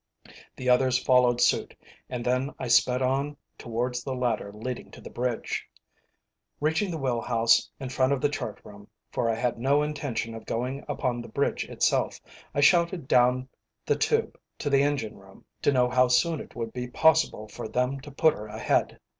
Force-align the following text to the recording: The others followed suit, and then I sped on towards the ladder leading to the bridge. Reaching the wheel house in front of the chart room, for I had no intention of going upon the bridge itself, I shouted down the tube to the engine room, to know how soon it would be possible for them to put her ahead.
The 0.55 0.67
others 0.67 0.97
followed 0.97 1.39
suit, 1.41 1.75
and 2.09 2.25
then 2.25 2.55
I 2.57 2.67
sped 2.69 3.03
on 3.03 3.37
towards 3.59 4.03
the 4.03 4.15
ladder 4.15 4.51
leading 4.51 4.89
to 4.89 4.99
the 4.99 5.11
bridge. 5.11 5.69
Reaching 6.59 6.89
the 6.89 6.97
wheel 6.97 7.21
house 7.21 7.69
in 7.79 7.89
front 7.89 8.11
of 8.11 8.19
the 8.19 8.27
chart 8.27 8.59
room, 8.63 8.87
for 9.11 9.29
I 9.29 9.35
had 9.35 9.59
no 9.59 9.83
intention 9.83 10.33
of 10.33 10.47
going 10.47 10.83
upon 10.87 11.21
the 11.21 11.27
bridge 11.29 11.65
itself, 11.65 12.19
I 12.55 12.61
shouted 12.61 13.07
down 13.07 13.47
the 13.85 13.95
tube 13.95 14.39
to 14.57 14.71
the 14.71 14.81
engine 14.81 15.17
room, 15.19 15.45
to 15.61 15.71
know 15.71 15.87
how 15.87 16.07
soon 16.07 16.39
it 16.39 16.55
would 16.55 16.73
be 16.73 16.87
possible 16.87 17.47
for 17.47 17.67
them 17.67 17.99
to 17.99 18.09
put 18.09 18.33
her 18.33 18.47
ahead. 18.47 18.99